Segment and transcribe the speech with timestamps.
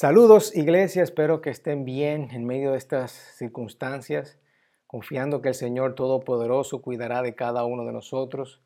[0.00, 4.38] Saludos iglesia, espero que estén bien en medio de estas circunstancias,
[4.86, 8.62] confiando que el Señor Todopoderoso cuidará de cada uno de nosotros.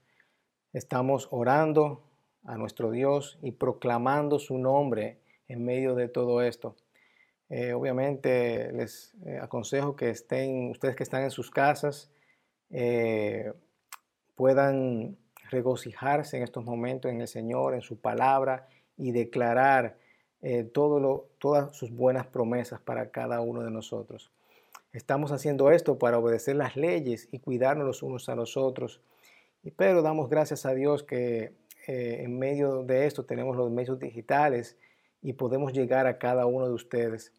[0.75, 2.05] Estamos orando
[2.45, 6.77] a nuestro Dios y proclamando su nombre en medio de todo esto.
[7.49, 12.13] Eh, obviamente les eh, aconsejo que estén, ustedes que están en sus casas,
[12.69, 13.55] eh,
[14.35, 15.17] puedan
[15.49, 18.69] regocijarse en estos momentos en el Señor, en su palabra
[18.99, 20.02] y declarar
[20.43, 24.31] eh, todo lo, todas sus buenas promesas para cada uno de nosotros.
[24.93, 29.01] Estamos haciendo esto para obedecer las leyes y cuidarnos los unos a los otros.
[29.77, 31.53] Pero damos gracias a Dios que
[31.87, 34.77] eh, en medio de esto tenemos los medios digitales
[35.23, 37.33] y podemos llegar a cada uno de ustedes.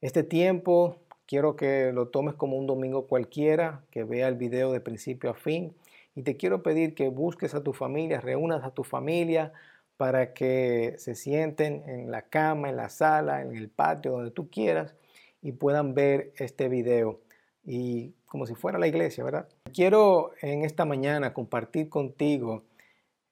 [0.00, 4.80] Este tiempo quiero que lo tomes como un domingo cualquiera, que vea el video de
[4.80, 5.74] principio a fin
[6.14, 9.52] y te quiero pedir que busques a tu familia, reúnas a tu familia,
[10.00, 14.48] para que se sienten en la cama, en la sala, en el patio, donde tú
[14.48, 14.94] quieras
[15.42, 17.20] y puedan ver este video
[17.66, 19.46] y como si fuera la iglesia, ¿verdad?
[19.74, 22.64] Quiero en esta mañana compartir contigo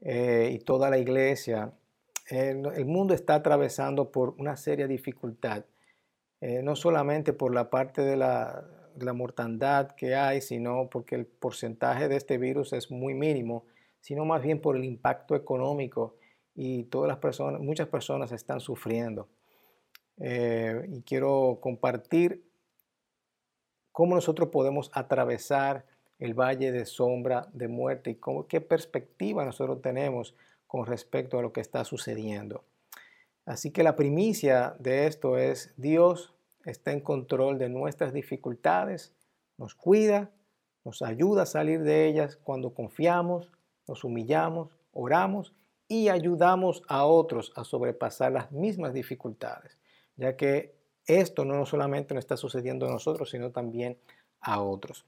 [0.02, 1.72] eh, y toda la iglesia.
[2.28, 5.64] el mundo está atravesando por una seria dificultad,
[6.42, 12.08] eh, no solamente por la parte de la mortandad que hay, sino porque el porcentaje
[12.08, 13.64] de este virus es muy mínimo,
[14.02, 16.18] sino más bien por el impacto económico
[16.60, 19.28] y todas las personas, muchas personas están sufriendo.
[20.16, 22.42] Eh, y quiero compartir
[23.92, 25.86] cómo nosotros podemos atravesar
[26.18, 30.34] el valle de sombra de muerte y cómo, qué perspectiva nosotros tenemos
[30.66, 32.64] con respecto a lo que está sucediendo.
[33.46, 39.14] Así que la primicia de esto es Dios está en control de nuestras dificultades,
[39.58, 40.32] nos cuida,
[40.84, 43.52] nos ayuda a salir de ellas cuando confiamos,
[43.86, 45.54] nos humillamos, oramos
[45.88, 49.78] y ayudamos a otros a sobrepasar las mismas dificultades,
[50.16, 50.74] ya que
[51.06, 53.98] esto no solamente nos está sucediendo a nosotros, sino también
[54.40, 55.06] a otros.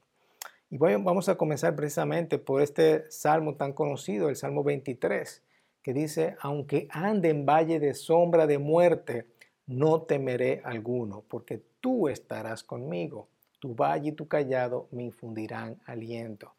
[0.71, 5.43] Y vamos a comenzar precisamente por este salmo tan conocido, el Salmo 23,
[5.83, 9.27] que dice, aunque ande en valle de sombra de muerte,
[9.67, 13.27] no temeré alguno, porque tú estarás conmigo.
[13.59, 16.53] Tu valle y tu callado me infundirán aliento.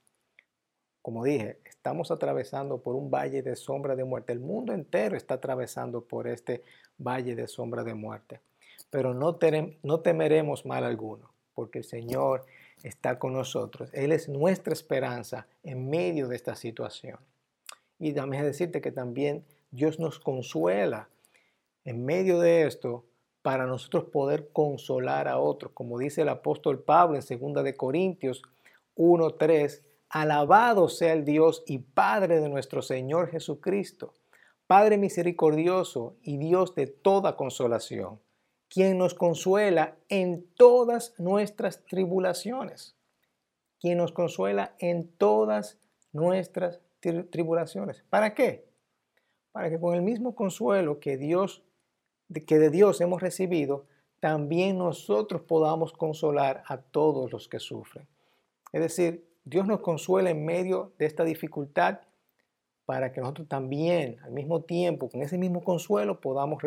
[1.03, 4.33] Como dije, estamos atravesando por un valle de sombra de muerte.
[4.33, 6.63] El mundo entero está atravesando por este
[6.97, 8.41] valle de sombra de muerte.
[8.89, 9.35] Pero no,
[10.01, 12.47] temeremos mal alguno, porque el Señor
[12.85, 13.91] está con nosotros.
[13.93, 17.19] Él es nuestra esperanza en medio de esta situación.
[17.99, 21.09] Y déjame decirte que también Dios nos consuela
[21.85, 23.05] en medio de esto
[23.43, 25.73] para nosotros poder consolar a otros.
[25.73, 28.43] Como dice el apóstol Pablo en 2 de Corintios
[28.95, 34.13] 1:3, Alabado sea el Dios y Padre de nuestro Señor Jesucristo,
[34.67, 38.21] Padre misericordioso y Dios de toda consolación,
[38.69, 42.95] quien nos consuela en todas nuestras tribulaciones,
[43.81, 45.79] quien nos consuela en todas
[46.13, 48.05] nuestras tribulaciones.
[48.11, 48.69] ¿Para qué?
[49.51, 51.63] Para que con el mismo consuelo que Dios
[52.47, 53.87] que de Dios hemos recibido,
[54.21, 58.07] también nosotros podamos consolar a todos los que sufren.
[58.73, 62.01] Es decir, Dios nos consuela en medio de esta dificultad
[62.85, 66.63] para que nosotros también, al mismo tiempo, con ese mismo consuelo, podamos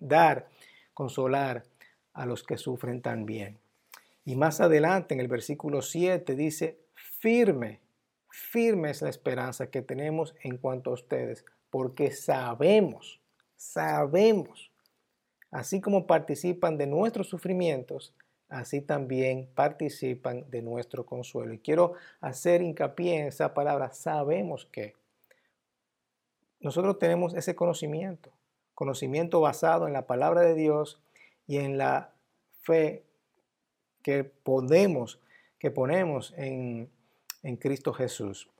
[0.00, 0.48] dar,
[0.94, 1.64] consolar
[2.12, 3.58] a los que sufren también.
[4.24, 7.80] Y más adelante, en el versículo 7, dice, firme,
[8.28, 13.20] firme es la esperanza que tenemos en cuanto a ustedes, porque sabemos,
[13.56, 14.70] sabemos,
[15.50, 18.14] así como participan de nuestros sufrimientos,
[18.50, 21.54] así también participan de nuestro consuelo.
[21.54, 24.94] Y quiero hacer hincapié en esa palabra, sabemos que
[26.60, 28.30] nosotros tenemos ese conocimiento,
[28.74, 31.00] conocimiento basado en la palabra de Dios
[31.46, 32.12] y en la
[32.60, 33.04] fe
[34.02, 35.20] que podemos,
[35.58, 36.90] que ponemos en,
[37.42, 38.50] en Cristo Jesús.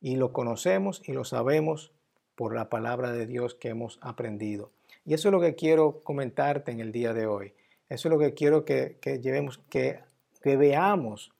[0.00, 1.92] Y lo conocemos y lo sabemos
[2.34, 4.70] por la palabra de Dios que hemos aprendido.
[5.04, 7.52] Y eso es lo que quiero comentarte en el día de hoy.
[7.90, 10.00] Eso es lo que quiero que, llevemos, que,
[10.42, 11.32] que veamos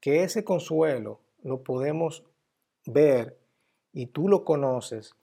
[0.00, 2.24] que ese consuelo lo podemos
[2.84, 3.38] ver
[3.92, 5.14] y tú lo conoces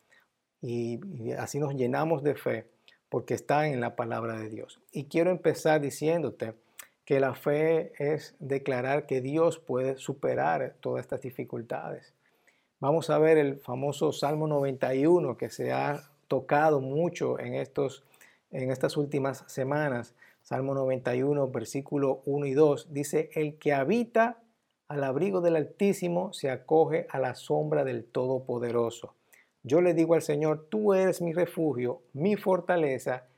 [0.61, 2.65] y, y, así nos llenamos de fe
[3.09, 4.79] porque está en la palabra de Dios.
[4.93, 6.53] Y quiero empezar diciéndote
[7.03, 12.13] que la fe es declarar que Dios puede superar todas estas dificultades.
[12.79, 18.05] Vamos a ver el famoso Salmo 91 que se ha tocado mucho en, estos,
[18.51, 20.15] en estas últimas semanas
[20.51, 24.43] Salmo 91, versículo 1 y 2, dice, el que habita
[24.89, 29.15] al abrigo del Altísimo se acoge a la sombra del Todopoderoso.
[29.63, 33.29] Yo le digo al Señor, tú eres mi refugio, mi fortaleza,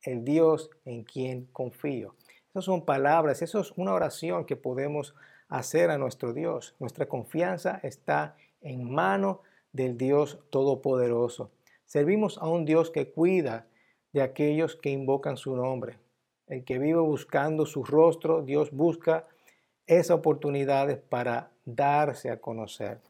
[0.00, 2.14] el Dios en quien confío.
[2.48, 5.14] Esas son palabras, eso es una oración que podemos
[5.48, 6.74] hacer a nuestro Dios.
[6.78, 9.42] Nuestra confianza está en mano
[9.72, 11.50] del Dios Todopoderoso.
[11.84, 13.66] Servimos a un Dios que cuida
[14.14, 15.98] de aquellos que invocan su nombre.
[16.46, 19.26] El que vive buscando su rostro, Dios busca
[19.86, 23.00] esas oportunidades para darse a conocer.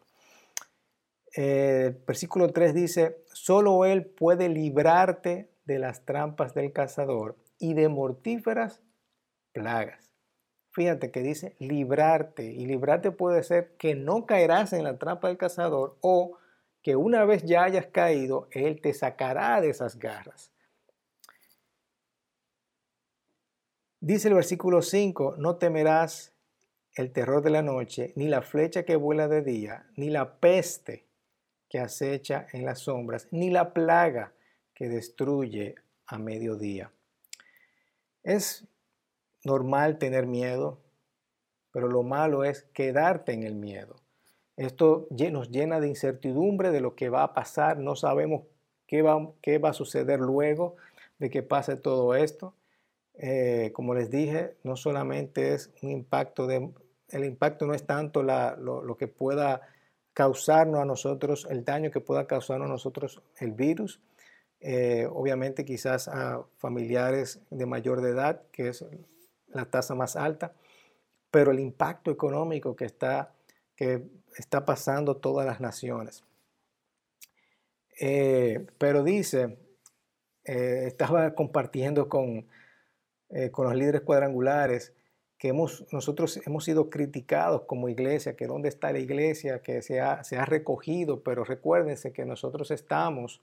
[1.37, 7.89] Eh, versículo 3 dice, solo Él puede librarte de las trampas del cazador y de
[7.89, 8.81] mortíferas
[9.53, 10.11] plagas.
[10.71, 15.39] Fíjate que dice librarte y librarte puede ser que no caerás en la trampa del
[15.39, 16.39] cazador o
[16.83, 20.53] que una vez ya hayas caído, Él te sacará de esas garras.
[24.07, 26.33] Dice el versículo 5, no temerás
[26.95, 31.09] el terror de la noche, ni la flecha que vuela de día, ni la peste
[31.69, 34.33] que acecha en las sombras, ni la plaga
[34.75, 35.75] que destruye
[36.07, 36.93] a mediodía.
[38.23, 38.69] Es
[39.43, 40.79] normal tener miedo,
[41.73, 43.97] pero lo malo es quedarte en el miedo.
[44.57, 48.45] Esto nos llena de incertidumbre de lo que va a pasar, no sabemos
[48.87, 50.77] qué va, qué va a suceder luego
[51.19, 52.55] de que pase todo esto.
[53.19, 56.71] Eh, como les dije, no solamente es un impacto de,
[57.09, 59.63] el impacto no es tanto lo, que pueda
[60.13, 64.01] causarnos a nosotros, el daño que pueda causarnos a nosotros el virus,
[64.61, 68.85] eh, obviamente quizás a familiares de mayor de edad, que es
[69.49, 70.53] la tasa más alta,
[71.31, 73.35] pero el impacto económico que está,
[73.77, 74.03] que
[74.37, 76.25] está pasando todas las naciones.
[77.99, 79.59] Eh, pero dice,
[80.45, 82.47] estaba compartiendo con,
[83.31, 84.93] eh, con los líderes cuadrangulares,
[85.39, 90.01] que hemos, nosotros hemos sido criticados como iglesia, que dónde está la iglesia, que se
[90.01, 93.43] ha, se ha recogido, pero recuérdense que nosotros estamos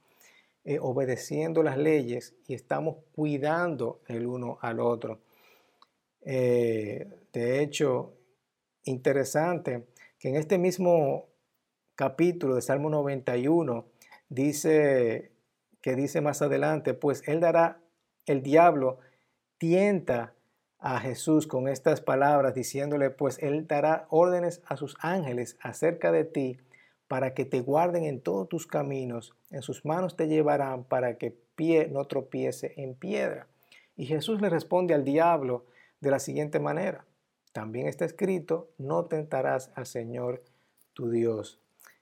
[0.65, 5.19] eh, obedeciendo las leyes y estamos cuidando el uno al otro.
[6.21, 8.13] Eh, de hecho,
[8.85, 9.88] interesante
[10.18, 11.27] que en este mismo
[11.95, 13.85] capítulo de Salmo 91
[14.30, 15.31] dice
[15.81, 17.81] que dice más adelante, pues él dará
[18.25, 19.00] el diablo
[19.58, 20.34] tienta
[20.84, 26.26] a Jesús con estas palabras diciéndole, pues Él dará órdenes a sus ángeles acerca de
[26.26, 26.58] ti
[27.08, 31.32] para que te guarden en todos tus caminos, en sus manos te llevarán para que
[31.56, 33.48] pie no tropiece en piedra.
[33.96, 35.66] Y Jesús le responde al diablo
[36.02, 37.06] de la siguiente manera,
[37.54, 40.44] también está escrito, no tentarás al Señor
[40.94, 41.62] tu Dios.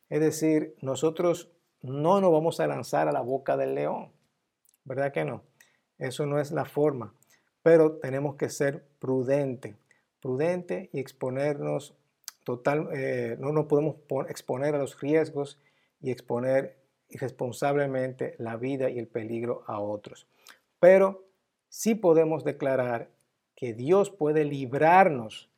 [0.10, 1.52] Es decir, nosotros
[1.82, 4.12] no nos vamos a lanzar a la boca del león,
[4.86, 5.44] ¿verdad que no?
[6.00, 7.14] Eso no es la forma
[7.64, 9.76] pero tenemos que ser prudente,
[10.20, 11.94] prudente y exponernos
[12.44, 13.96] total, eh, no nos podemos
[14.28, 15.60] exponer a los riesgos
[16.02, 16.78] y exponer
[17.10, 20.28] irresponsablemente la vida y el peligro a otros.
[20.80, 21.26] Pero
[21.70, 23.10] sí podemos declarar
[23.56, 25.50] que Dios puede librarnos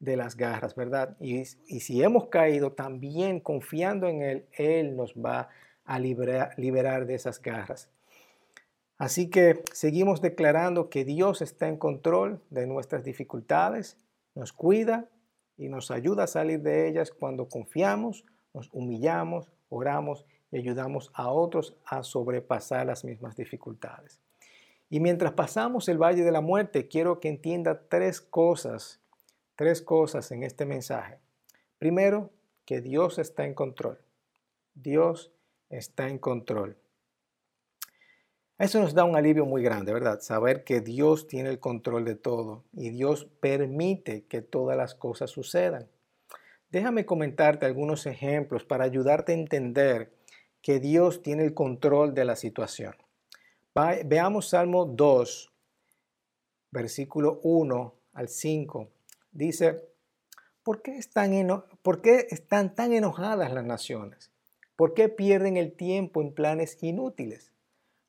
[0.00, 1.16] de las garras, ¿verdad?
[1.20, 5.48] Y si hemos caído, también confiando en Él, Él nos va
[5.84, 7.88] a liberar de esas garras.
[9.02, 13.96] Así que seguimos declarando que Dios está en control de nuestras dificultades,
[14.36, 15.08] nos cuida
[15.56, 21.32] y nos ayuda a salir de ellas cuando confiamos, nos humillamos, oramos y ayudamos a
[21.32, 24.20] otros a sobrepasar las mismas dificultades.
[24.88, 29.00] Y mientras pasamos el valle de la muerte, quiero que entienda tres cosas,
[29.56, 31.18] tres cosas en este mensaje.
[31.76, 32.30] Primero,
[32.64, 33.98] que Dios está en control.
[34.74, 35.32] Dios
[35.70, 36.76] está en control.
[38.62, 40.20] Eso nos da un alivio muy grande, ¿verdad?
[40.20, 45.30] Saber que Dios tiene el control de todo y Dios permite que todas las cosas
[45.30, 45.88] sucedan.
[46.70, 50.12] Déjame comentarte algunos ejemplos para ayudarte a entender
[50.62, 52.94] que Dios tiene el control de la situación.
[53.74, 55.52] Veamos Salmo 2,
[56.70, 58.88] versículo 1 al 5.
[59.32, 59.88] Dice,
[60.62, 61.32] ¿por qué, están
[61.82, 64.30] ¿por qué están tan enojadas las naciones?
[64.76, 67.51] ¿Por qué pierden el tiempo en planes inútiles?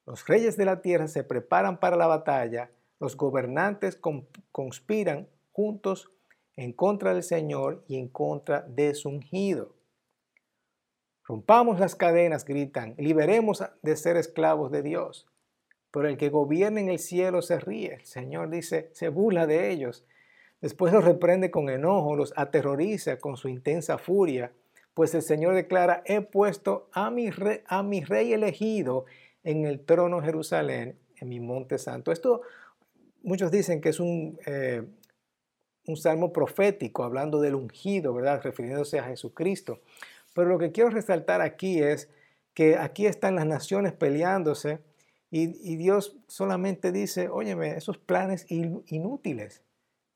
[0.05, 3.99] Los reyes de la tierra se preparan para la batalla, los gobernantes
[4.51, 6.11] conspiran juntos
[6.55, 9.75] en contra del Señor y en contra de su ungido.
[11.25, 15.27] Rompamos las cadenas, gritan, liberemos de ser esclavos de Dios.
[15.91, 17.93] Pero el que gobierna en el cielo se ríe.
[17.93, 20.05] El Señor dice, se burla de ellos.
[20.59, 24.51] Después los reprende con enojo, los aterroriza con su intensa furia.
[24.93, 27.29] Pues el Señor declara, he puesto a mi,
[27.67, 29.05] a mi rey elegido
[29.43, 32.11] en el trono de Jerusalén, en mi monte santo.
[32.11, 32.41] Esto
[33.23, 34.83] muchos dicen que es un, eh,
[35.87, 38.41] un salmo profético, hablando del ungido, ¿verdad?
[38.43, 39.81] Refiriéndose a Jesucristo.
[40.33, 42.09] Pero lo que quiero resaltar aquí es
[42.53, 44.79] que aquí están las naciones peleándose
[45.35, 49.63] Y, Dios solamente dice, óyeme, esos planes inútiles.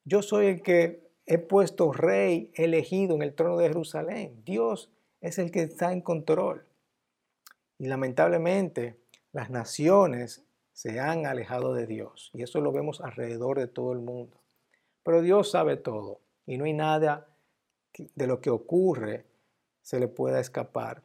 [0.05, 4.43] Yo soy el que he puesto rey elegido en el trono de Jerusalén.
[4.45, 6.67] Dios es el que está en control.
[7.79, 8.95] Y lamentablemente
[9.31, 10.43] las naciones
[10.73, 12.29] se han alejado de Dios.
[12.33, 14.37] Y eso lo vemos alrededor de todo el mundo.
[15.03, 16.19] Pero Dios sabe todo.
[16.45, 17.27] Y no hay nada
[18.15, 19.25] de lo que ocurre
[19.81, 21.01] se le pueda escapar.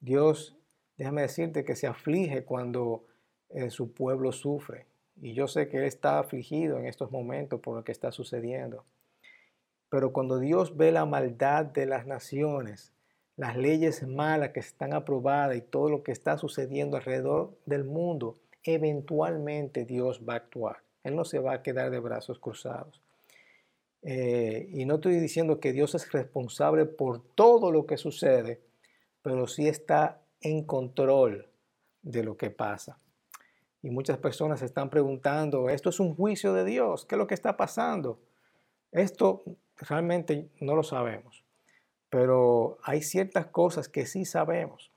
[0.00, 0.56] Dios,
[0.96, 3.04] déjame decirte que se aflige cuando
[3.48, 4.86] eh, su pueblo sufre.
[5.20, 8.84] Y yo sé que Él está afligido en estos momentos por lo que está sucediendo.
[9.88, 12.92] Pero cuando Dios ve la maldad de las naciones,
[13.36, 18.38] las leyes malas que están aprobadas y todo lo que está sucediendo alrededor del mundo,
[18.64, 20.76] eventualmente Dios va a actuar.
[21.02, 23.00] Él no se va a quedar de brazos cruzados.
[24.02, 28.60] Eh, y no estoy diciendo que Dios es responsable por todo lo que sucede,
[29.22, 31.48] pero sí está en control
[32.02, 32.98] de lo que pasa.
[33.80, 37.04] Y muchas personas se están preguntando, ¿esto es un juicio de Dios?
[37.04, 38.20] ¿Qué es lo que está pasando?
[38.90, 39.44] Esto
[39.76, 41.41] realmente no lo sabemos,
[42.12, 44.92] pero hay ciertas cosas que sí sabemos.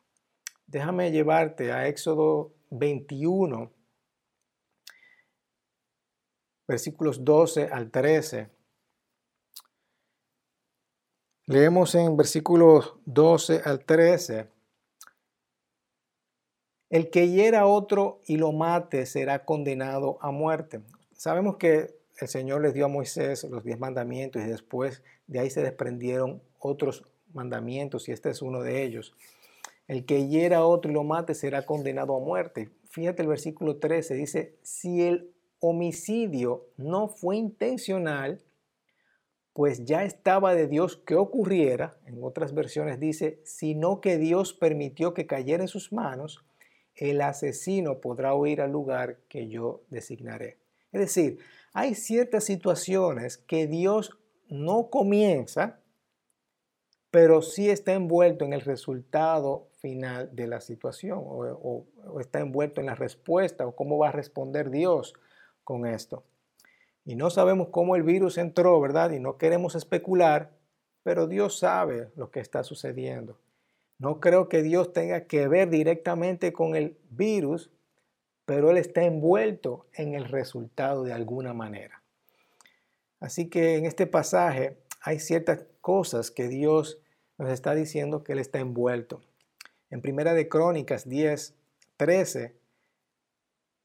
[0.67, 3.71] Déjame llevarte a Éxodo 21,
[6.67, 8.49] versículos 12 al 13.
[11.45, 14.49] Leemos en versículos 12 al 13
[16.89, 20.81] el que hiera a otro y lo mate será condenado a muerte.
[21.13, 25.49] Sabemos que el Señor les dio a Moisés los diez mandamientos y después de ahí
[25.49, 29.13] se desprendieron otros mandamientos y este es uno de ellos.
[29.87, 32.69] El que hiera a otro y lo mate será condenado a muerte.
[32.89, 38.41] Fíjate el versículo 13, dice, si el homicidio no fue intencional,
[39.53, 45.13] pues ya estaba de Dios que ocurriera, en otras versiones dice, sino que Dios permitió
[45.13, 46.43] que cayera en sus manos,
[46.95, 50.57] el asesino podrá huir al lugar que yo designaré.
[50.91, 51.39] Es decir,
[51.73, 54.17] hay ciertas situaciones que Dios
[54.49, 55.79] no comienza,
[57.15, 61.85] pero sí está envuelto en el resultado final de la situación o,
[62.19, 65.13] está envuelto en la respuesta o cómo va a responder Dios
[65.63, 66.25] con esto.
[67.05, 69.11] Y no sabemos cómo el virus entró, ¿verdad?
[69.11, 70.51] Y no queremos especular,
[71.03, 73.39] pero Dios sabe lo que está sucediendo.
[73.97, 77.71] No creo que Dios tenga que ver directamente con el virus,
[78.43, 82.03] pero Él está envuelto en el resultado de alguna manera.
[83.21, 86.99] Así que en este pasaje hay ciertas cosas que Dios
[87.37, 89.21] nos está diciendo que Él está envuelto.
[89.89, 91.55] En Primera de Crónicas 10,
[91.97, 92.55] 13,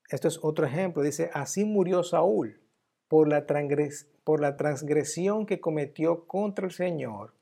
[0.08, 2.60] esto es otro ejemplo, dice, así murió Saúl
[3.08, 3.46] por la,
[4.24, 7.34] por la transgresión que cometió contra el Señor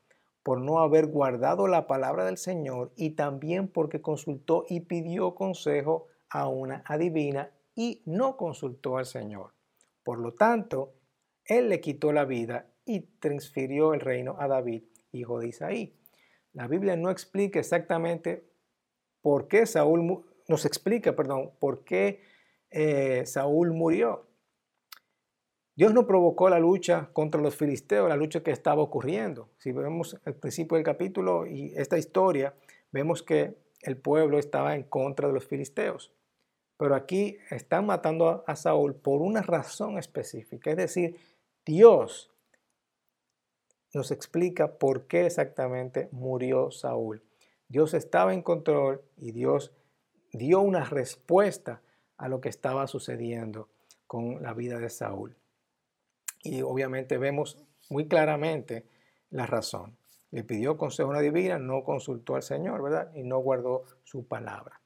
[0.48, 6.06] por no haber guardado la palabra del Señor y también porque consultó y pidió consejo
[6.30, 9.52] a una adivina y no consultó al Señor.
[10.02, 10.94] Por lo tanto,
[11.44, 15.97] él le quitó la vida y transfirió el reino a David, hijo de Isaí.
[16.58, 18.42] La Biblia no explica exactamente
[19.22, 22.20] por qué Saúl, nos explica, perdón, por qué
[22.72, 24.26] eh, Saúl murió.
[25.76, 29.50] Dios no provocó la lucha contra los filisteos, la lucha que estaba ocurriendo.
[29.58, 32.56] Si vemos el principio del capítulo y esta historia,
[32.90, 36.12] vemos que el pueblo estaba en contra de los filisteos.
[36.76, 40.72] Pero aquí están matando a Saúl por una razón específica.
[40.72, 41.18] Es decir,
[41.64, 42.32] Dios
[43.94, 47.22] nos explica por qué exactamente murió Saúl.
[47.68, 49.72] Dios estaba en control y Dios
[50.32, 51.82] dio una respuesta
[52.16, 53.68] a lo que estaba sucediendo
[54.06, 55.36] con la vida de Saúl.
[56.42, 57.58] Y obviamente vemos
[57.90, 58.86] muy claramente
[59.30, 59.96] la razón.
[60.30, 63.10] Le pidió consejo a una divina, no consultó al Señor, ¿verdad?
[63.14, 64.80] Y no guardó su palabra.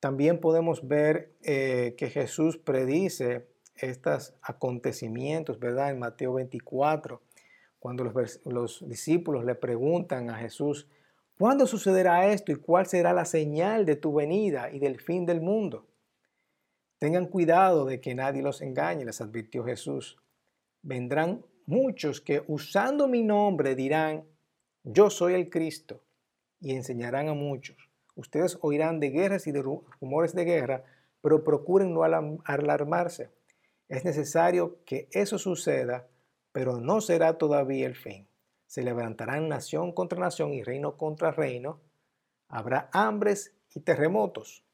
[0.00, 5.90] También podemos ver eh, que Jesús predice estos acontecimientos, ¿verdad?
[5.90, 7.20] En Mateo 24,
[7.78, 10.88] cuando los, los discípulos le preguntan a Jesús,
[11.38, 15.40] ¿cuándo sucederá esto y cuál será la señal de tu venida y del fin del
[15.40, 15.86] mundo?
[16.98, 20.18] Tengan cuidado de que nadie los engañe, les advirtió Jesús
[20.82, 24.24] vendrán muchos que usando mi nombre dirán,
[24.84, 26.02] yo soy el Cristo,
[26.60, 27.76] y enseñarán a muchos.
[28.14, 30.84] Ustedes oirán de guerras y de rumores de guerra,
[31.20, 33.30] pero procuren no alarmarse.
[33.88, 36.08] Es necesario que eso suceda,
[36.52, 38.26] pero no será todavía el fin.
[38.66, 41.80] Se levantarán nación contra nación y reino contra reino.
[42.48, 44.64] Habrá hambres y terremotos.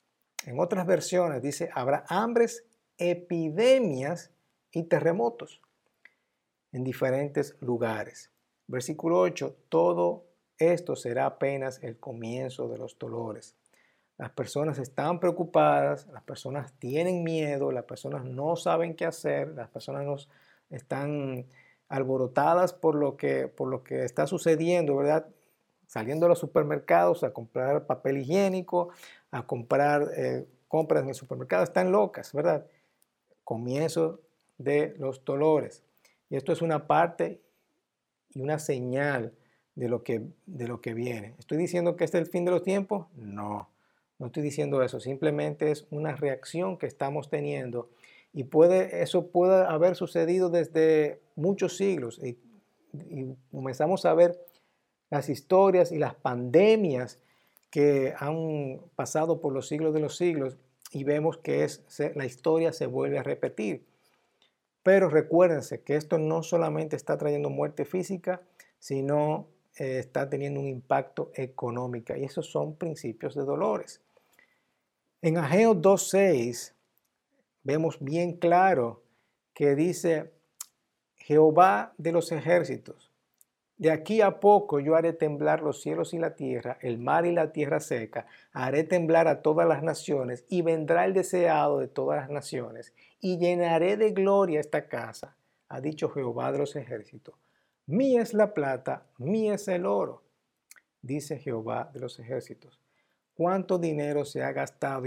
[0.47, 2.65] En otras versiones dice, habrá hambres,
[2.99, 4.31] epidemias
[4.71, 5.61] y terremotos
[6.73, 8.31] en diferentes lugares.
[8.67, 10.25] Versículo 8, todo
[10.59, 13.57] esto será apenas el comienzo de los dolores.
[14.17, 19.69] Las personas están preocupadas, las personas tienen miedo, las personas no saben qué hacer, las
[19.69, 20.17] personas no
[20.71, 21.47] están
[21.95, 25.29] alborotadas por lo que, por lo que está sucediendo, ¿verdad?
[25.87, 28.89] Saliendo a los supermercados a comprar papel higiénico,
[29.31, 32.67] a comprar eh, compras en el supermercado, están locas, ¿verdad?
[33.45, 34.21] Comienzo
[34.59, 35.85] de los dolores.
[36.31, 37.41] Y esto es una parte
[38.31, 39.33] y una señal
[39.77, 41.37] de lo que, de lo que viene.
[41.39, 43.07] ¿Estoy diciendo que este es el fin de los tiempos?
[43.15, 43.69] No,
[44.19, 44.99] no estoy diciendo eso.
[44.99, 47.89] Simplemente es una reacción que estamos teniendo
[48.35, 52.21] y puede, eso puede haber sucedido desde muchos siglos.
[52.23, 52.37] Y,
[52.93, 54.39] y comenzamos a ver
[55.09, 57.21] las historias y las pandemias
[57.71, 60.57] que han pasado por los siglos de los siglos
[60.91, 61.83] y vemos que es,
[62.15, 63.85] la historia se vuelve a repetir.
[64.83, 68.43] Pero recuérdense que esto no solamente está trayendo muerte física,
[68.79, 72.15] sino eh, está teniendo un impacto económico.
[72.15, 74.01] Y esos son principios de dolores.
[75.23, 76.75] En Ageo 2.6
[77.65, 79.03] vemos bien claro
[79.55, 80.33] que dice
[81.17, 83.11] Jehová de los ejércitos.
[83.77, 87.33] De aquí a poco yo haré temblar los cielos y la tierra, el mar y
[87.33, 92.21] la tierra seca, haré temblar a todas las naciones y vendrá el deseado de todas
[92.21, 95.37] las naciones y llenaré de gloria esta casa,
[95.69, 97.35] ha dicho Jehová de los ejércitos.
[97.87, 100.23] Mía es la plata, mía es el oro,
[101.03, 102.81] dice Jehová de los ejércitos.
[103.35, 105.07] ¿Cuánto dinero se ha gastado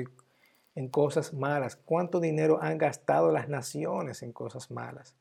[0.78, 1.76] en cosas malas?
[1.76, 5.16] ¿Cuánto dinero han gastado las naciones en cosas malas?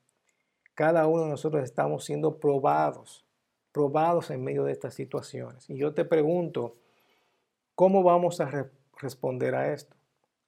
[0.75, 3.27] Cada uno de nosotros estamos siendo probados,
[3.73, 5.69] probados en medio de estas situaciones.
[5.69, 6.77] Y yo te pregunto,
[7.75, 9.97] ¿cómo vamos a responder a esto?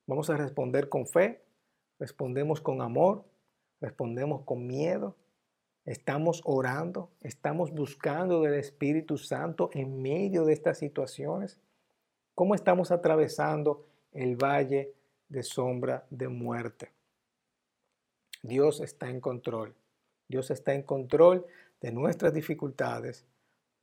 [0.06, 1.42] ¿Vamos a responder con fe
[1.98, 3.24] respondemos con amor,
[3.80, 5.16] respondemos con miedo,
[5.84, 11.58] estamos orando, estamos buscando del Espíritu Santo en medio de estas situaciones.
[12.34, 14.94] ¿Cómo estamos atravesando el valle
[15.28, 16.92] de sombra de muerte?
[18.42, 19.74] Dios está en control.
[20.28, 21.46] Dios está en control
[21.80, 23.26] de nuestras dificultades,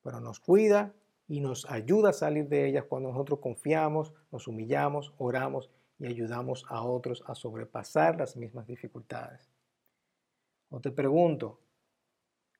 [0.03, 0.93] pero nos cuida
[1.27, 6.65] y nos ayuda a salir de ellas cuando nosotros confiamos, nos humillamos, oramos y ayudamos
[6.69, 9.49] a otros a sobrepasar las mismas dificultades.
[10.69, 11.59] O te pregunto,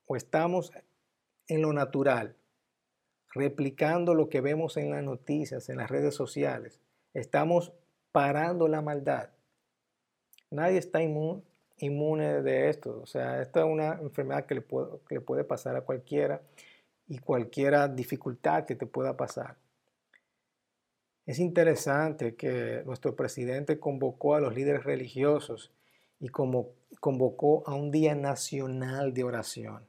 [0.06, 0.71] o estamos
[1.48, 2.36] en lo natural,
[3.34, 6.80] replicando lo que vemos en las noticias, en las redes sociales,
[7.13, 7.74] estamos
[8.15, 9.28] parando la maldad.
[10.49, 13.01] Nadie está inmune, de esto.
[13.01, 14.62] O sea, esta es una enfermedad que le,
[15.19, 16.41] puede pasar a cualquiera
[17.10, 19.58] y cualquier dificultad que te pueda pasar.
[21.25, 25.73] Es interesante que nuestro presidente convocó a los líderes religiosos
[26.17, 26.69] y como
[27.01, 29.86] convocó a un día nacional de oración.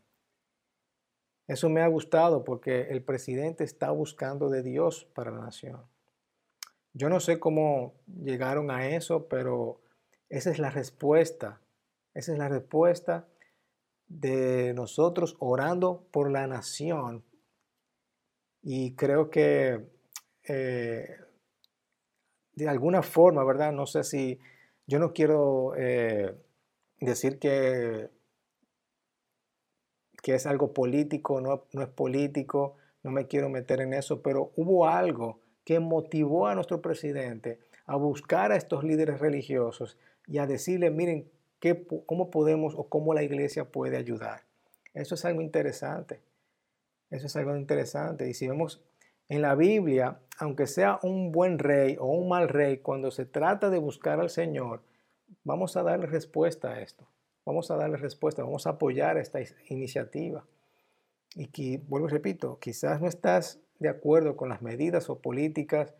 [1.46, 5.80] Eso me ha gustado porque el presidente está buscando de Dios para la nación.
[6.96, 9.82] Yo no sé cómo llegaron a eso, pero
[10.30, 11.60] esa es la respuesta.
[12.14, 13.28] Esa es la respuesta
[14.08, 17.22] de nosotros orando por la nación.
[18.62, 19.84] Y creo que
[20.48, 21.18] eh,
[22.54, 23.72] de alguna forma, ¿verdad?
[23.72, 24.40] No sé si
[24.86, 26.34] yo no quiero eh,
[26.98, 28.08] decir que,
[30.22, 34.52] que es algo político, no, no es político, no me quiero meter en eso, pero
[34.56, 39.98] hubo algo que motivó a nuestro presidente a buscar a estos líderes religiosos
[40.28, 44.44] y a decirle, miren, qué, cómo podemos o cómo la iglesia puede ayudar.
[44.94, 46.20] Eso es algo interesante.
[47.10, 48.28] Eso es algo interesante.
[48.30, 48.80] Y si vemos
[49.28, 53.68] en la Biblia, aunque sea un buen rey o un mal rey, cuando se trata
[53.68, 54.82] de buscar al Señor,
[55.42, 57.08] vamos a darle respuesta a esto.
[57.44, 60.44] Vamos a darle respuesta, vamos a apoyar esta iniciativa.
[61.34, 65.94] Y que, vuelvo y repito, quizás no estás de acuerdo con las medidas o políticas,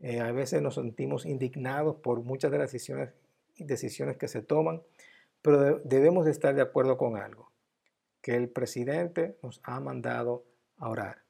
[0.00, 3.10] eh, a veces nos sentimos indignados por muchas de las decisiones,
[3.56, 4.82] decisiones que se toman,
[5.42, 7.50] pero debemos de estar de acuerdo con algo,
[8.20, 10.44] que el presidente nos ha mandado
[10.76, 11.28] a orar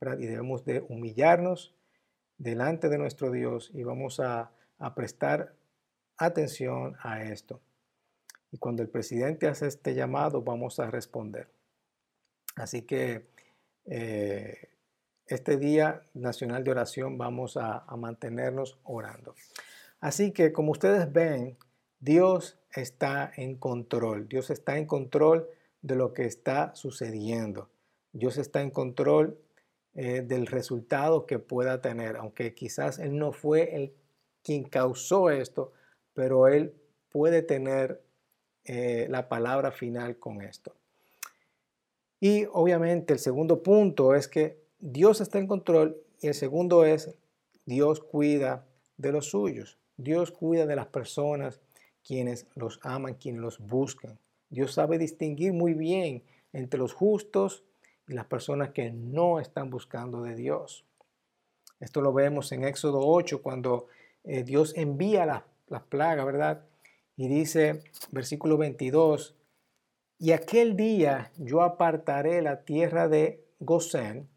[0.00, 1.74] y debemos de humillarnos
[2.38, 4.52] delante de nuestro Dios y vamos a,
[4.96, 5.54] prestar
[6.16, 7.60] atención a esto.
[8.50, 11.48] Y cuando el presidente hace este llamado, vamos a responder.
[12.56, 13.26] Así que
[13.84, 14.69] eh,
[15.30, 19.34] este Día Nacional de Oración vamos a, mantenernos orando.
[20.00, 21.56] Así que como ustedes ven,
[22.00, 24.28] Dios está en control.
[24.28, 25.48] Dios está en control
[25.82, 27.70] de lo que está sucediendo.
[28.12, 29.38] Dios está en control
[29.94, 33.92] eh, del resultado que pueda tener, aunque quizás él no fue el
[34.42, 35.72] quien causó esto,
[36.12, 36.74] pero él
[37.08, 38.02] puede tener
[38.64, 40.74] eh, la palabra final con esto.
[42.18, 47.14] Y obviamente el segundo punto es que Dios está en control y el segundo es
[47.66, 48.66] Dios cuida
[48.96, 49.78] de los suyos.
[49.96, 51.60] Dios cuida de las personas
[52.06, 54.18] quienes los aman, quienes los buscan.
[54.48, 57.62] Dios sabe distinguir muy bien entre los justos
[58.08, 60.84] y las personas que no están buscando de Dios.
[61.78, 63.86] Esto lo vemos en Éxodo 8 cuando
[64.24, 66.64] eh, Dios envía las la plagas, ¿verdad?
[67.16, 69.36] Y dice, versículo 22,
[70.18, 74.28] y aquel día yo apartaré la tierra de Gosén,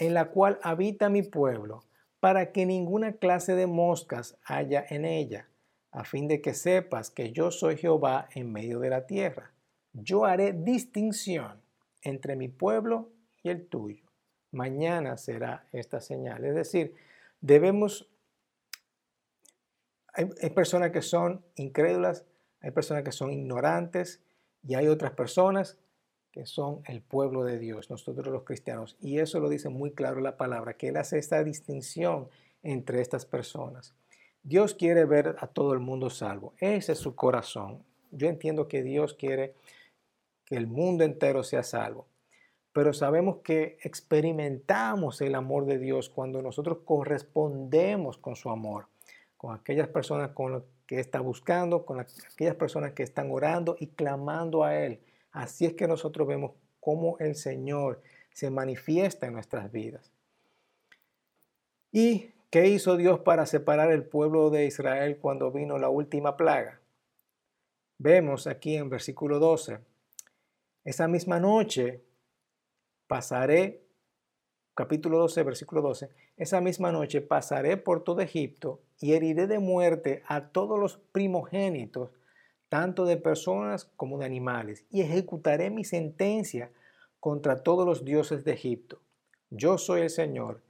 [0.00, 1.84] en la cual habita mi pueblo,
[2.18, 5.48] para que ninguna clase de moscas haya en ella,
[5.92, 9.52] a fin de que sepas que yo soy Jehová en medio de la tierra.
[9.92, 11.60] Yo haré distinción
[12.02, 13.10] entre mi pueblo
[13.42, 14.04] y el tuyo.
[14.52, 16.44] Mañana será esta señal.
[16.44, 16.94] Es decir,
[17.40, 18.08] debemos...
[20.12, 22.24] Hay, personas que son incrédulas,
[22.60, 24.20] hay personas que son ignorantes
[24.66, 25.78] y hay otras personas
[26.32, 28.96] que son el pueblo de Dios, nosotros los cristianos.
[29.00, 32.28] Y eso lo dice muy claro la palabra, que Él hace esta distinción
[32.62, 33.94] entre estas personas.
[34.42, 36.54] Dios quiere ver a todo el mundo salvo.
[36.58, 37.82] Ese es su corazón.
[38.10, 39.54] Yo entiendo que Dios quiere
[40.46, 42.06] que el mundo entero sea salvo.
[42.72, 48.86] Pero sabemos que experimentamos el amor de Dios cuando nosotros correspondemos con su amor,
[49.36, 53.88] con aquellas personas con las que está buscando, con aquellas personas que están orando y
[53.88, 55.00] clamando a Él
[55.32, 60.12] Así es que nosotros vemos cómo el Señor se manifiesta en nuestras vidas.
[61.92, 66.80] ¿Y qué hizo Dios para separar el pueblo de Israel cuando vino la última plaga?
[67.98, 69.78] Vemos aquí en versículo 12,
[70.84, 72.02] esa misma noche
[73.06, 73.82] pasaré,
[74.74, 80.22] capítulo 12, versículo 12, esa misma noche pasaré por todo Egipto y heriré de muerte
[80.26, 82.10] a todos los primogénitos
[82.70, 86.70] tanto de personas como de animales, y ejecutaré mi sentencia
[87.18, 89.02] contra todos los dioses de Egipto.
[89.50, 90.62] Yo soy el Señor.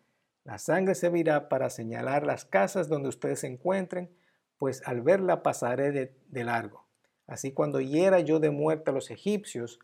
[0.42, 4.10] La sangre se virá para señalar las casas donde ustedes se encuentren,
[4.56, 6.86] pues al verla pasaré de, de largo.
[7.26, 9.78] Así cuando hiera yo de muerte a los egipcios,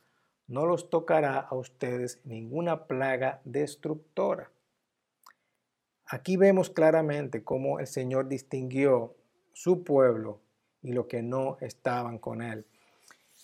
[0.49, 4.51] no los tocará a ustedes ninguna plaga destructora.
[6.07, 9.17] Aquí vemos claramente cómo el Señor distinguió
[9.53, 10.41] su pueblo
[10.87, 12.65] y los que no estaban con Él.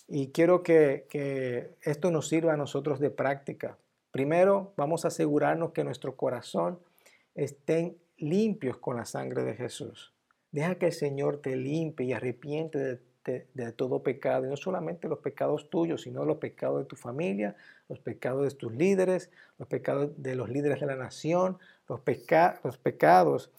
[0.07, 3.76] Y quiero que, esto nos sirva a nosotros de práctica.
[4.12, 6.78] Primero, vamos a asegurarnos que nuestro corazón
[7.35, 10.12] estén limpios con la sangre de Jesús.
[10.52, 15.18] Deja que el Señor te limpie y arrepiente de, todo pecado, y no solamente los
[15.18, 17.57] pecados tuyos, sino los pecados de tu familia,
[17.88, 22.61] los pecados de tus líderes, los pecados de los líderes de la nación, los, peca
[22.62, 23.50] los pecados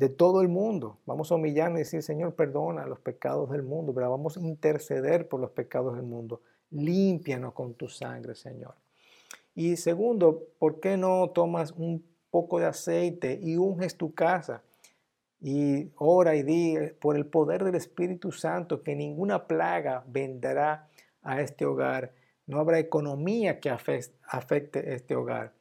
[0.00, 0.96] de todo el mundo.
[1.04, 5.28] Vamos a humillarnos y decir, Señor, perdona los pecados del mundo, pero vamos a interceder
[5.28, 6.40] por los pecados del mundo.
[6.70, 8.76] Límpianos con tu sangre, Señor.
[9.54, 14.62] Y segundo, ¿por qué no tomas un poco de aceite y unges tu casa?
[15.38, 20.88] Y ora y di por el poder del Espíritu Santo que ninguna plaga vendrá
[21.20, 22.14] a este hogar.
[22.46, 25.52] No habrá economía que afecte este hogar.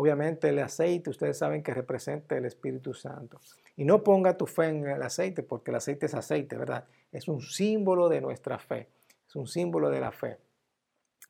[0.00, 3.40] Obviamente el aceite, ustedes saben que representa el Espíritu Santo.
[3.74, 6.84] Y no ponga tu fe en el aceite, porque el aceite es aceite, ¿verdad?
[7.10, 8.90] Es un símbolo de nuestra fe,
[9.26, 10.38] es un símbolo de la fe.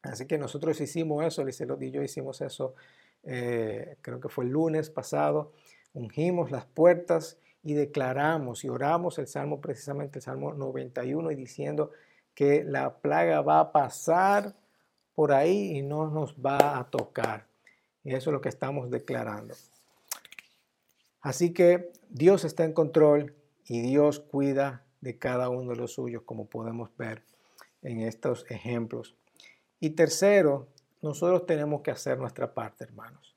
[0.02, 2.74] Así que nosotros hicimos eso, Lizelot y yo hicimos eso,
[3.22, 5.52] eh, creo que fue el lunes pasado,
[5.94, 11.92] ungimos las puertas y declaramos y oramos el Salmo, precisamente el Salmo 91, y diciendo
[12.34, 14.56] que la plaga va a pasar
[15.14, 17.47] por ahí y no nos va a tocar.
[18.04, 19.54] Y eso es lo que estamos declarando.
[21.20, 23.34] Así que Dios está en control
[23.66, 27.22] y Dios cuida de cada uno de los suyos, como podemos ver
[27.82, 29.14] en estos ejemplos.
[29.80, 30.68] Y tercero,
[31.02, 33.36] nosotros tenemos que hacer nuestra parte, hermanos.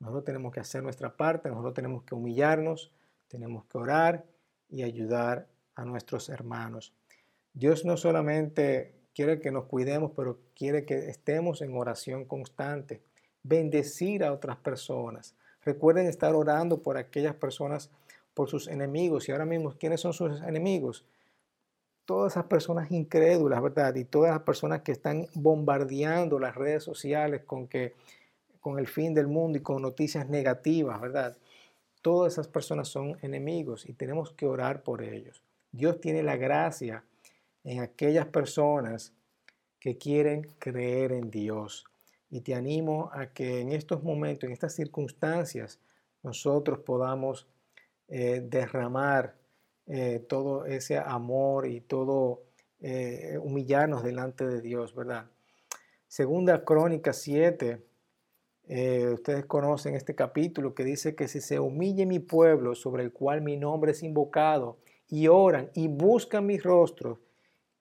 [0.00, 2.92] Nosotros tenemos que hacer nuestra parte, nosotros tenemos que humillarnos,
[3.28, 4.24] tenemos que orar
[4.68, 6.92] y ayudar a nuestros hermanos.
[7.52, 13.02] Dios no solamente quiere que nos cuidemos, pero quiere que estemos en oración constante,
[13.44, 17.90] bendecir a otras personas, Recuerden estar orando por aquellas personas,
[18.34, 19.28] por sus enemigos.
[19.28, 21.04] Y ahora mismo, ¿quiénes son sus enemigos?
[22.04, 23.94] Todas esas personas incrédulas, ¿verdad?
[23.94, 27.94] Y todas las personas que están bombardeando las redes sociales con, que,
[28.60, 31.36] con el fin del mundo y con noticias negativas, ¿verdad?
[32.02, 35.42] Todas esas personas son enemigos y tenemos que orar por ellos.
[35.72, 37.04] Dios tiene la gracia
[37.64, 39.14] en aquellas personas
[39.80, 41.86] que quieren creer en Dios.
[42.30, 45.78] Y te animo a que en estos momentos, en estas circunstancias,
[46.22, 47.46] nosotros podamos
[48.08, 49.36] eh, derramar
[49.86, 52.42] eh, todo ese amor y todo
[52.80, 55.26] eh, humillarnos delante de Dios, ¿verdad?
[56.08, 57.82] Segunda Crónica 7,
[58.66, 63.12] Eh, ustedes conocen este capítulo que dice que si se humille mi pueblo sobre el
[63.12, 67.18] cual mi nombre es invocado, y oran y buscan mis rostros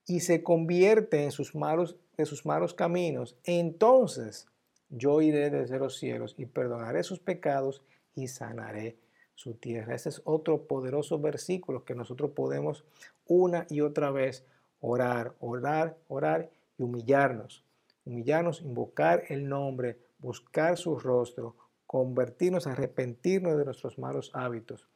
[0.06, 4.48] y se convierten en sus malos, de sus malos caminos, entonces
[4.90, 7.82] yo iré desde los cielos y perdonaré sus pecados
[8.16, 8.98] y sanaré
[9.36, 9.96] su tierra.
[9.96, 12.86] Ese es otro poderoso versículo que nosotros podemos
[13.26, 14.46] una y otra vez
[14.82, 17.64] orar, orar, orar y humillarnos.
[18.06, 21.56] Humillarnos, invocar el nombre, buscar su rostro,
[21.88, 24.88] convertirnos, arrepentirnos de nuestros malos hábitos.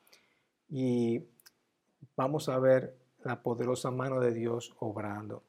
[0.69, 1.23] Y
[2.15, 5.43] vamos a ver la poderosa mano de Dios obrando.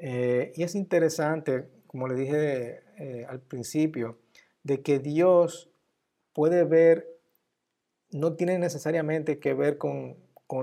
[0.00, 4.18] Eh, y es interesante, como le dije eh, al principio,
[4.62, 5.70] de que Dios
[6.32, 7.06] puede ver,
[8.10, 10.16] no tiene necesariamente que ver con,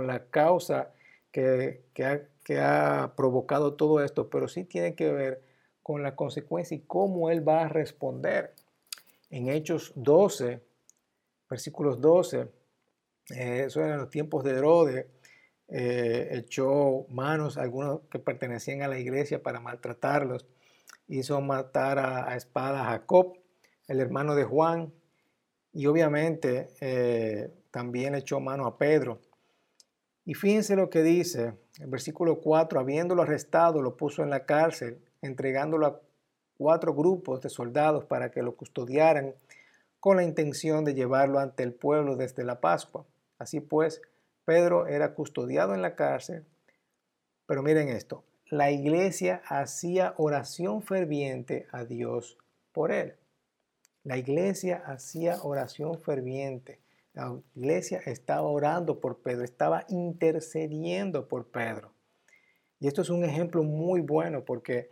[0.06, 0.91] la causa
[1.32, 5.41] que, que ha provocado todo esto, pero sí tiene que ver
[5.88, 8.54] con la consecuencia y cómo Él va a responder.
[9.30, 10.62] En Hechos 12,
[11.50, 12.50] versículos 12,
[13.36, 15.06] eh, eso era en los tiempos de Herodes,
[15.69, 20.45] eh, echó manos a algunos que pertenecían a la iglesia para maltratarlos,
[21.08, 23.38] hizo matar a, espada a Jacob,
[23.88, 24.93] el hermano de Juan,
[25.73, 29.19] y obviamente eh, también echó mano a Pedro.
[30.25, 34.99] Y fíjense lo que dice, el versículo 4, habiéndolo arrestado, lo puso en la cárcel,
[35.21, 36.01] entregándolo a
[36.58, 39.36] cuatro grupos de soldados para que lo custodiaran
[39.99, 43.06] con la intención de llevarlo ante el pueblo desde la Pascua.
[43.38, 44.01] Así pues,
[44.47, 46.45] Pedro era custodiado en la cárcel,
[47.47, 52.38] pero miren esto, la iglesia hacía oración ferviente a Dios
[52.71, 53.15] por él.
[54.05, 56.79] La iglesia hacía oración ferviente.
[57.13, 61.91] La iglesia estaba orando por Pedro, estaba intercediendo por Pedro.
[62.79, 64.89] Y esto es un ejemplo muy bueno porque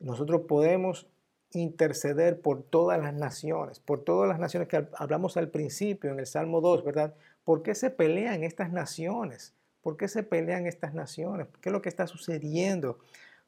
[0.00, 1.06] nosotros podemos
[1.50, 6.26] interceder por todas las naciones, por todas las naciones que hablamos al principio en el
[6.26, 7.14] Salmo 2, ¿verdad?
[7.44, 9.54] ¿Por qué se pelean estas naciones?
[9.82, 11.46] ¿Por qué se pelean estas naciones?
[11.60, 12.98] ¿Qué es lo que está sucediendo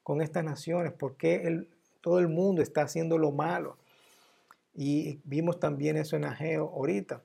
[0.03, 0.93] con estas naciones?
[0.93, 1.67] ¿Por qué
[2.01, 3.77] todo el mundo está haciendo lo malo?
[4.73, 7.23] Y vimos también eso en Ageo ahorita.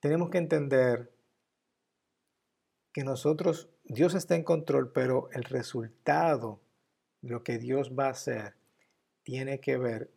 [0.00, 1.12] Tenemos que entender
[2.94, 6.60] que nosotros, Dios está en control, pero el resultado,
[7.20, 8.54] lo que Dios va a hacer,
[9.22, 10.10] tiene que ver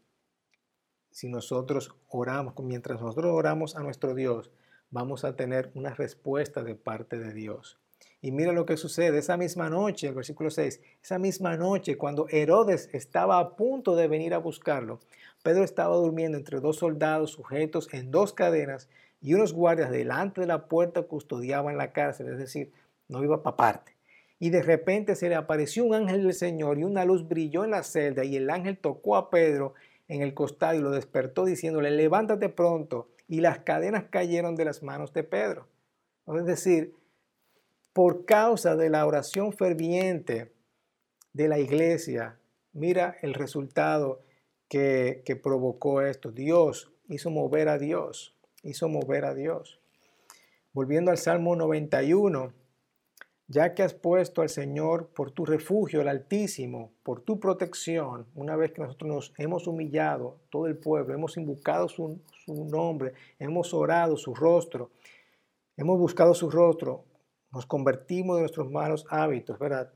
[1.11, 4.51] si nosotros oramos, mientras nosotros oramos a nuestro Dios,
[4.89, 7.77] vamos a tener una respuesta de parte de Dios.
[8.21, 12.27] Y mira lo que sucede esa misma noche, el versículo 6, esa misma noche cuando
[12.29, 14.99] Herodes estaba a punto de venir a buscarlo,
[15.43, 18.89] Pedro estaba durmiendo entre dos soldados sujetos en dos cadenas
[19.21, 22.71] y unos guardias delante de la puerta custodiaban la cárcel, es decir,
[23.07, 23.97] no iba para parte.
[24.39, 27.71] Y de repente se le apareció un ángel del Señor y una luz brilló en
[27.71, 29.73] la celda y el ángel tocó a Pedro
[30.07, 33.09] en el costado y lo despertó diciéndole, levántate pronto.
[33.27, 35.67] Y las cadenas cayeron de las manos de Pedro.
[36.27, 36.93] Es decir,
[37.93, 40.51] por causa de la oración ferviente
[41.33, 42.37] de la iglesia,
[42.73, 44.21] mira el resultado
[44.69, 46.31] que, provocó esto.
[46.31, 49.79] Dios hizo mover a Dios, hizo mover a Dios.
[50.73, 52.53] Volviendo al Salmo 91
[53.47, 58.57] ya que has puesto al Señor por tu refugio, el Altísimo, por tu protección, una
[58.57, 64.17] vez que nosotros nos hemos humillado, todo el pueblo, hemos invocado su, nombre, hemos orado
[64.17, 64.91] su rostro,
[65.77, 67.05] hemos buscado su rostro,
[67.51, 69.93] nos convertimos de nuestros malos hábitos, ¿verdad?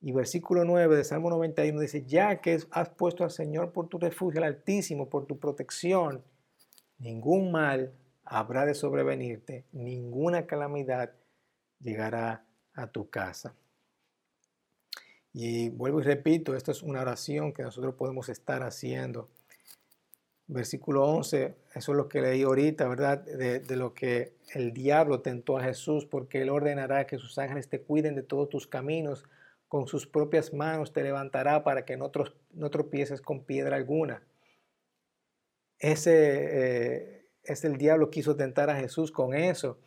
[0.00, 3.98] Y versículo 9 de Salmo 91 dice, ya que has puesto al Señor por tu
[3.98, 6.24] refugio, el Altísimo, por tu protección,
[6.98, 7.92] ningún mal
[8.24, 11.12] habrá de sobrevenirte, ninguna calamidad
[11.80, 12.45] llegará
[12.76, 13.54] a tu casa.
[15.32, 19.28] Y vuelvo y repito, esto es una oración que nosotros podemos estar haciendo.
[20.46, 23.18] Versículo 11, eso es lo que leí ahorita, ¿verdad?
[23.18, 27.82] De, lo que el diablo tentó a Jesús, porque él ordenará que sus ángeles te
[27.82, 29.24] cuiden de todos tus caminos,
[29.68, 32.12] con sus propias manos te levantará para que no,
[32.54, 34.22] no tropieces con piedra alguna.
[35.78, 39.78] Ese eh, es el diablo quiso tentar a Jesús con eso.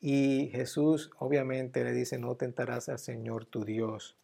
[0.00, 4.16] Y Jesús obviamente le dice, no tentarás al Señor tu Dios.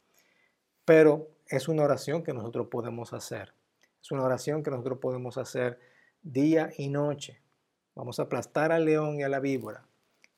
[0.85, 3.55] Pero es una oración que nosotros podemos hacer.
[4.01, 5.81] Es una oración que nosotros podemos hacer
[6.23, 7.41] día y noche.
[7.95, 9.87] Vamos a aplastar al león y a la víbora.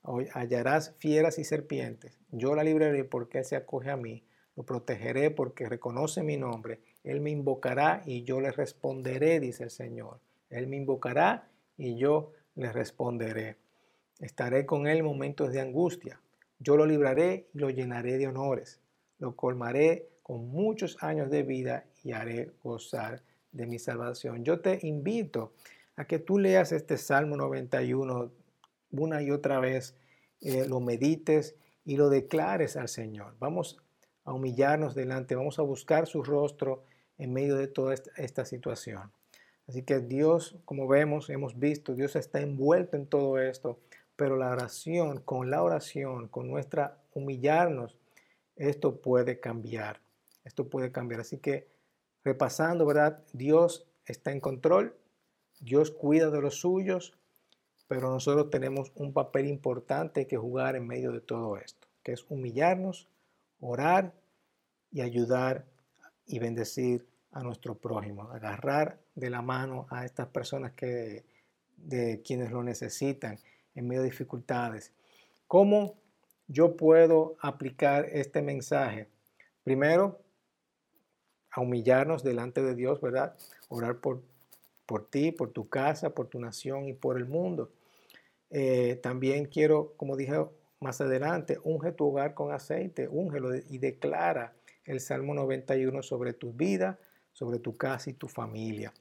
[0.02, 2.18] Hoy hallarás fieras y serpientes.
[2.30, 4.24] Yo la libraré porque Él se acoge a mí.
[4.54, 6.80] Lo protegeré porque reconoce mi nombre.
[7.02, 10.20] Él me invocará y yo le responderé, dice el Señor.
[10.48, 13.58] Él me invocará y yo le responderé.
[14.20, 16.20] Estaré con él en momentos de angustia.
[16.58, 18.80] Yo lo libraré y lo llenaré de honores.
[19.18, 24.44] Lo colmaré con muchos años de vida y haré gozar de mi salvación.
[24.44, 25.52] Yo te invito
[25.96, 28.30] a que tú leas este Salmo 91
[28.90, 29.94] una y otra vez,
[30.40, 33.34] eh, lo medites y lo declares al Señor.
[33.38, 33.78] Vamos
[34.24, 36.84] a humillarnos delante, vamos a buscar su rostro
[37.18, 39.10] en medio de toda esta, situación.
[39.68, 43.78] Así que Dios, como vemos, hemos visto, Dios está envuelto en todo esto,
[44.16, 47.96] pero la oración, con la oración, con nuestra humillarnos,
[48.56, 50.00] esto puede cambiar.
[50.44, 51.20] Esto puede cambiar.
[51.20, 51.68] Así que
[52.24, 53.22] repasando, ¿verdad?
[53.32, 54.96] Dios está en control,
[55.60, 57.16] Dios cuida de los suyos,
[57.88, 62.24] pero nosotros tenemos un papel importante que jugar en medio de todo esto, que es
[62.28, 63.08] humillarnos,
[63.60, 64.12] orar
[64.90, 65.66] y ayudar
[66.26, 71.24] y bendecir a nuestro prójimo, agarrar de la mano a estas personas que
[71.76, 73.38] de quienes lo necesitan
[73.76, 74.92] en medio de dificultades.
[75.46, 75.94] ¿Cómo
[76.48, 79.08] yo puedo aplicar este mensaje?
[79.62, 80.20] Primero,
[81.50, 83.36] a humillarnos delante de Dios, ¿verdad?
[83.68, 84.22] Orar por,
[84.84, 87.70] por ti, por tu casa, por tu nación y por el mundo.
[88.50, 90.44] Eh, también quiero, como dije
[90.80, 96.52] más adelante, unge tu hogar con aceite, úngelo y declara el Salmo 91 sobre tu
[96.52, 96.98] vida,
[97.32, 98.92] sobre tu casa y tu familia.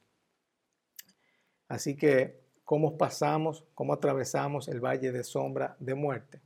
[1.68, 6.42] Así que, ¿cómo pasamos, cómo atravesamos el valle de sombra de muerte?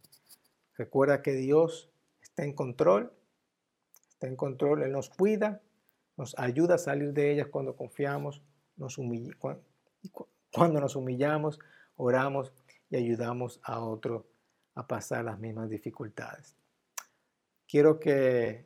[0.77, 1.89] Recuerda que Dios
[2.21, 3.11] está en control,
[4.09, 5.61] está en control, Él nos cuida,
[6.17, 8.43] nos ayuda a salir de ellas cuando confiamos,
[8.75, 8.97] nos
[10.51, 11.59] cuando nos humillamos,
[11.95, 12.53] oramos
[12.89, 14.27] y ayudamos a otro
[14.75, 16.55] a pasar las mismas dificultades.
[17.67, 18.65] Quiero que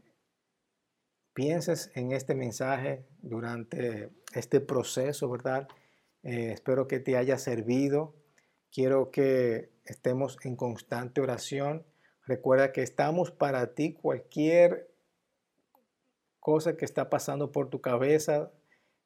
[1.34, 5.68] pienses en este mensaje durante este proceso, ¿verdad?
[6.24, 8.16] Eh, espero que te haya servido.
[8.72, 11.86] Quiero que estemos en constante oración.
[12.26, 14.90] Recuerda que estamos para ti cualquier
[16.40, 18.52] cosa que está pasando por tu cabeza.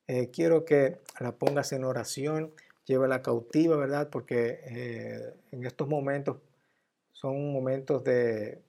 [0.07, 2.53] Eh, quiero que la pongas en oración,
[2.85, 4.09] llévala cautiva, ¿verdad?
[4.09, 6.37] Porque eh, en estos momentos
[7.11, 8.61] son momentos de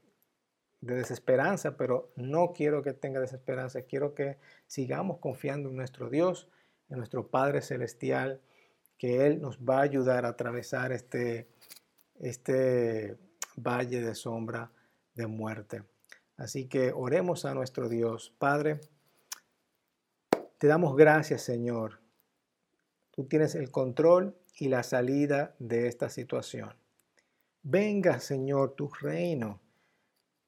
[0.80, 6.48] de desesperanza, pero no quiero que tenga desesperanza, quiero que sigamos confiando en nuestro Dios,
[6.88, 8.40] en nuestro Padre Celestial,
[8.96, 11.48] que Él nos va a ayudar a atravesar este,
[12.18, 13.16] este
[13.56, 14.70] valle de sombra
[15.14, 15.82] de muerte.
[16.36, 18.34] Así que oremos a nuestro Dios.
[18.38, 18.80] Padre,
[20.58, 22.00] te damos gracias, Señor.
[23.10, 26.74] Tú tienes el control y la salida de esta situación.
[27.62, 29.60] Venga, Señor, tu reino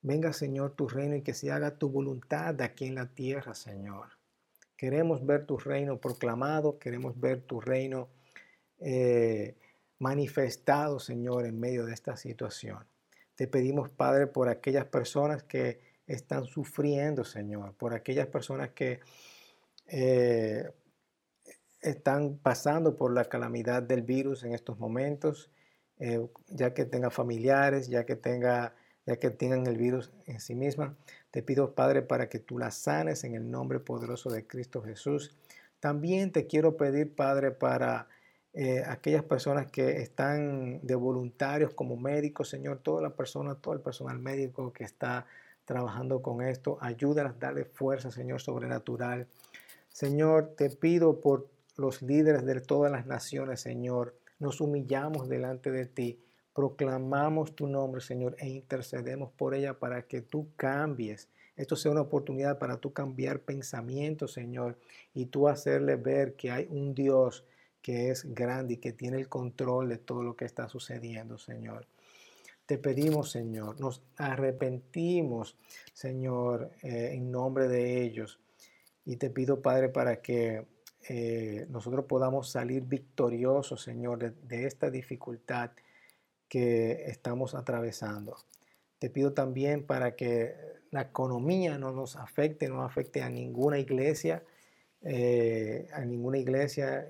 [0.03, 4.20] Venga, Señor, tu reino y que se haga tu voluntad aquí en la tierra, Señor.
[4.81, 8.09] Queremos ver tu reino proclamado, queremos ver tu reino
[8.79, 9.55] eh,
[9.99, 12.79] manifestado, Señor, en medio de esta situación.
[13.35, 19.01] Te pedimos, Padre, por aquellas personas que están sufriendo, Señor, por aquellas personas que
[19.87, 20.73] eh,
[21.83, 25.51] están pasando por la calamidad del virus en estos momentos,
[25.99, 28.75] eh, ya que tenga familiares, ya que tenga
[29.07, 30.95] ya que tengan el virus en sí misma.
[31.31, 35.37] Te pido, Padre, para que tú las sanes en el nombre poderoso de Cristo Jesús.
[35.81, 38.09] También te quiero pedir, Padre, para
[38.53, 43.81] eh, aquellas personas que están de voluntarios como médicos, Señor, toda la persona, todo el
[43.81, 45.27] personal médico que está
[45.65, 49.29] trabajando con esto, ayúdalas, dale fuerza, Señor, sobrenatural.
[49.89, 55.87] Señor, te pido por los líderes de todas las naciones, Señor, nos humillamos delante de
[55.87, 56.19] ti
[56.61, 61.31] proclamamos tu nombre, Señor, e intercedemos por ella para que tú cambies.
[61.57, 64.77] Esto sea una oportunidad para tú cambiar pensamientos, Señor,
[65.15, 67.47] y tú hacerle ver que hay un Dios
[67.81, 71.87] que es grande y que tiene el control de todo lo que está sucediendo, Señor.
[72.67, 75.57] Te pedimos, Señor, nos arrepentimos,
[75.95, 78.39] Señor, eh, en nombre de ellos.
[79.07, 80.67] Y te pido, Padre, para que
[81.09, 85.71] eh, nosotros podamos salir victoriosos, Señor, de esta dificultad
[86.51, 88.37] que estamos atravesando.
[88.99, 90.55] Te pido también para que
[90.91, 94.43] la economía no nos afecte, no afecte a ninguna iglesia,
[95.01, 97.09] eh, a ninguna iglesia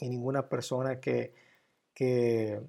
[0.00, 1.32] y ninguna persona que,
[1.94, 2.60] que,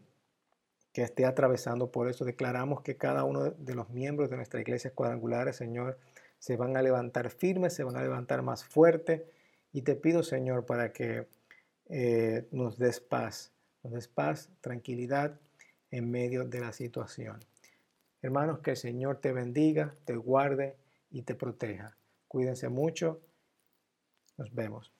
[0.94, 2.24] que, esté atravesando por eso.
[2.24, 5.98] Declaramos que cada uno de los miembros de nuestra iglesia cuadrangulares, Señor,
[6.38, 9.26] se van a levantar firmes, se van a levantar más fuerte.
[9.74, 11.28] Y te pido, Señor, para que
[11.90, 13.52] eh, nos des paz,
[13.84, 15.40] nos des paz, tranquilidad
[15.92, 17.40] en medio de la situación.
[18.22, 20.78] Hermanos, que el Señor te bendiga, te guarde
[21.10, 21.98] y te proteja.
[22.28, 23.22] Cuídense mucho.
[24.38, 24.92] Nos vemos.